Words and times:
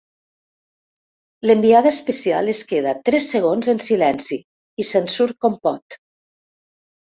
L'enviada 1.47 1.91
especial 1.97 2.49
es 2.55 2.63
queda 2.73 2.95
tres 3.11 3.29
segons 3.35 3.71
en 3.77 3.85
silenci 3.91 4.41
i 4.85 4.89
se'n 4.93 5.15
surt 5.21 5.41
com 5.47 5.63
pot. 5.71 6.03